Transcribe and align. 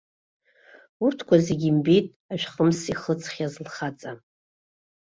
Урҭқәа 1.03 1.35
зегьы 1.45 1.67
имбеит 1.69 2.07
ашәхымс 2.33 2.79
ихыҵхьаз 2.91 3.53
лхаҵа. 3.65 4.11